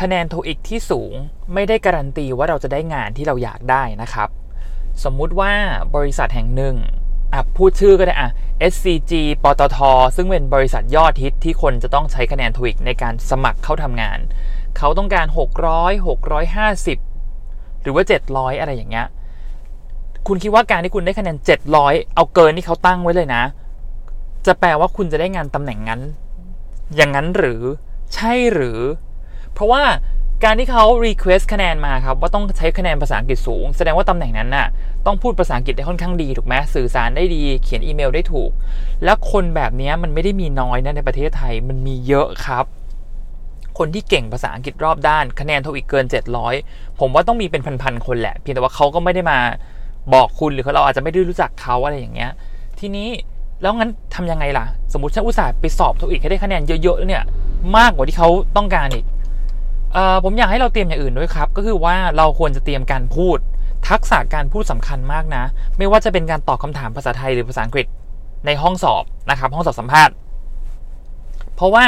[0.00, 1.12] คะแนนโทอีกที่สูง
[1.54, 4.28] ไม่ได้การันตีว่าเราจะได้งานที่เราอยากได้นะครับ
[5.04, 5.52] สมมุติว่า
[5.96, 6.76] บริษัทแห่งหนึ่ง
[7.32, 8.30] อะพูดชื่อก็ได้อะ
[8.72, 9.12] SCG
[9.42, 9.78] ปตท
[10.16, 14.18] ซึ่งเป็นบริษัทยอดฮิตที่คนจะต้องใช้คะแนนโทอีกในการสมัครเข้าทำงาน
[14.78, 15.26] เขาต้องการ
[15.76, 16.06] 600
[16.96, 19.06] 650 หรือว่า 700 อะไรอย่างเงี้ย
[20.26, 21.36] คุณคิดว่าการที่คุณได้คะแนน
[21.76, 23.42] 700 เอาเกินที่เขาตั้งไว้เลยนะ
[24.46, 26.00] จะแปลว่าคุณจะได้งานตำแหน่งนั้น
[26.96, 27.62] อย่างนั้นหรือ
[28.14, 28.78] ใช่หรือ
[29.56, 29.82] เพราะว่า
[30.44, 34.66] การที่เขา request คะแนนมาครับว่าต้องใช้คะแนนภาษาอังกฤษสูง แสดงว่าตำแหน่งนั้นน่ะ
[35.06, 38.50] ต้องพูดภาษาอังกฤษได้ค่อนข้างดีถูกไหมสื่อสารได้ดีเขียนอีเมลได้ถูก
[39.04, 42.64] แล้วคนแบบนี้มันไม่ได้มีน้อยนะในประเทศไทยมันมีเยอะครับ
[43.78, 46.04] คนที่เก่งภาษาอังกฤษรอบด้าน คะแนนโทอีกเกิน
[46.52, 49.38] 700 ผมว่าต้องมีเป็นพันๆคนแหละเพียงแต่ว่าเขาก็ไม่ได้มา
[50.14, 52.30] บอกคุณหรือเราอาจจะไม่ได้รู้จักเขาอะไรอย่างเงี้ย
[52.80, 53.08] ทีนี้
[53.62, 57.22] แล้วงั้นทำยังไงล่ะ สมมติฉันอุตส่าห์ไปสอบโทอีกให้ได้คะแนนเยอะๆเนี่ย
[57.76, 59.04] มากกว่าที่เขาต้องการอีก
[60.24, 63.38] ผมอยากให้เราเตรียมอย่างอื่นด้วยครับ ก็คือว่าเราควรจะเตรียมการพูด
[63.88, 65.44] ทักษะการพูดสำคัญมากนะ
[65.78, 67.86] ไม่ว่าจะเป็นการตอบคำถามภาษาไทยหรือภาษาอังกฤษ
[68.46, 70.14] ในห้องสอบนะครับ ห้องสอบสัมภาษณ์
[71.56, 71.84] เพราะว่า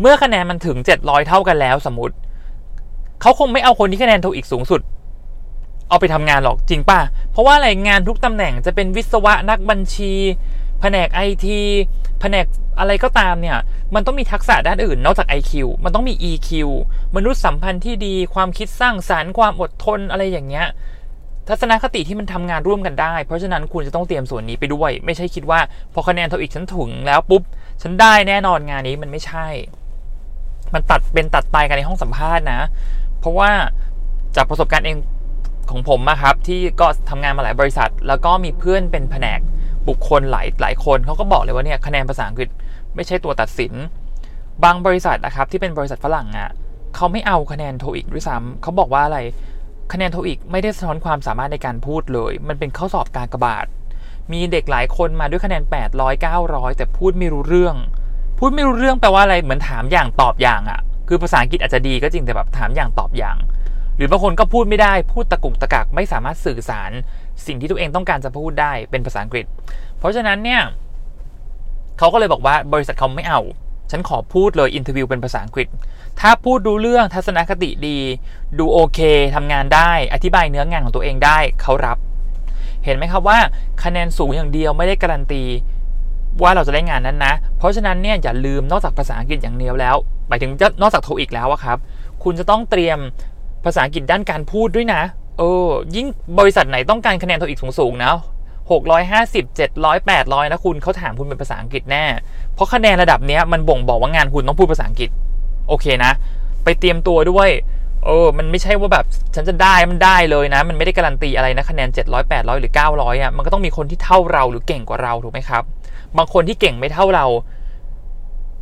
[0.00, 2.14] เมื่อคะแนนมันถึง 700 เท่ากันแล้วสมมติ
[3.20, 4.80] เขาคงไม่เอาคนที่คะแนนโทอีกสูงสุด
[5.88, 10.12] เอาไปทำงานหรอกจริงป่ะ เพราะว่าอะไรงานทุกตำแหน่งจะเป็นวิศวะนักบัญชี
[10.80, 11.58] แผนกไอที
[12.20, 12.46] แผนก
[12.78, 13.58] อะไรก็ตามเนี่ย
[13.94, 15.52] มันต้องมีทักษะด้านอื่น นอกจาก IQ
[15.84, 16.50] มันต้องมี EQ
[17.16, 20.66] มนุษยสัมพันธ์ที่ดี ความคิดสร้างสารรค์ ความอดทนอะไรอย่างเงี้ย
[21.48, 25.60] ทัศนคติที่มันทำงานร่วมกันได้ เพราะฉะนั้นคุณจะต้องเตรียมส่วนนี้ไปด้วย ไม่ใช่คิดว่า
[25.92, 27.42] พอคะแนนเท่าอีกฉันถึงแล้วปุ๊บ
[27.82, 29.46] ฉันได้แน่นอนงานนี้มันไม่ใช่
[30.74, 32.60] มันตัดเป็นตัดตายกันในห้องสัมภาษณ์นะ
[33.20, 33.50] เพราะว่า
[34.36, 34.96] จากประสบการณ์เอง
[35.70, 39.40] ของผมนะครับ ที่ก็ทำงานมาหลายบริษัท แล้วก็มีเพื่อนเป็นแผนก
[39.88, 42.48] บุคคลหลายหลายคนเขาก็บอกเลยว่าเนี่ยคะแนนภาษาอังกฤษ
[42.96, 43.72] ไม่ใช่ตัวตัดสิน
[44.64, 46.50] บางบริษัทนะครับที่เป็นบริษัทฝรั่งอะ่ะ
[46.94, 49.18] เขาไม่เอาคะแนนโทอีกด้วยซ้ำเขาบอกว่าอะไร
[49.92, 53.66] คะแนนโทอีกไม่ได้สะท้อนความสามารถในการพูดเลย มันเป็นข้อสอบการกระบาด
[54.32, 55.62] มีเด็กหลายคนมาด้วยคะแนน
[55.94, 57.76] 800 900 แต่พูดไม่รู้เรื่อง
[58.38, 63.36] พูดไม่รู้เรื่องแปลว่าอะไรเหมือนถามอย่างตอบอย่างอะ่ะ คือภาษาอังกฤษอาจจะดีก็จริงแต่แบบถามอย่างตอบอย่าง
[63.96, 66.90] หรือบางคนก็พูดไม่ได้พูดตะกุกตะกักไม่สามารถสื่อสาร
[67.46, 69.46] สิ่งที่ตัวเองต้องการจะพูดได้เป็นภาษาอังกฤษ
[69.98, 70.60] เพราะฉะนั้นเนี่ย
[71.98, 73.40] เขาก็เลยบอกว่าบริษัทเขาไม่เอา
[73.90, 75.68] ฉันขอพูดเลย interview เป็นภาษาอังกฤษ
[76.20, 77.98] ถ้าพูดรู้เรื่องทัศนคติดี
[78.58, 79.00] ดูโอเค
[79.34, 81.98] ทำงานได้ อธิบายเนื้องานของตัวเองได้เขารับ
[82.84, 83.38] เห็นไหมครับว่า
[83.84, 85.42] คะแนนสูงอย่างเดียวไม่ได้การันตี
[86.42, 89.96] ว่าเราจะได้งานนั้นนะ เพราะฉะนั้นเนี่ยอย่าลืมนอกจากภาษาอังกฤษอย่างเดียวแล้ว
[90.28, 91.78] หมายถึงนอกจากโทอีกแล้วครับ
[92.24, 92.98] คุณจะต้องเตรียม
[93.64, 95.02] ภาษาอังกฤษด้านการพูดด้วยนะ
[95.38, 96.06] เออ ยิ่ง
[96.38, 98.14] บริษัทไหนต้องการคะแนนโทอีกสูงๆนะ
[98.70, 102.04] 650 700 800นะคุณเขาถามคุณเป็นภาษาอังกฤษแน่
[102.54, 105.10] เพราะคะแนนระดับนี้มันบ่งบอกว่างานคุณต้องพูดภาษาอังกฤษ
[105.68, 106.12] โอเคนะ
[106.64, 107.48] ไปเตรียมตัวด้วย
[108.04, 109.04] เออ มันไม่ใช่ว่าแบบ
[109.34, 115.62] ฉันจะได้มันได้เลยนะ มันไม่ได้การันตีอะไรนะคะแนน 700 800 หรือ 900อะมันก็ต้องมีคนที่เท่าเราหรือเก่งกว่าเราถูกไหมครับ
[116.16, 117.26] บางคนที่เก่งไม่เท่าเรา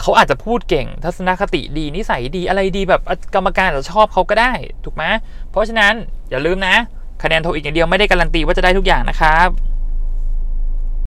[0.01, 3.01] เขาอาจจะพูดเก่ง ทัศนคติดีนิสัยดีอะไรดีแบบ
[3.35, 4.53] กรรมการอาจจะชอบเขาก็ได้
[4.85, 5.05] ถูกไหม
[5.51, 5.93] เพราะฉะนั้น
[6.31, 6.77] อย่าลืมนะ
[7.23, 9.49] คะแนนโทอีกอย่างเดียวไม่ได้การันตีว่าจะได้ทุกอย่างนะครับ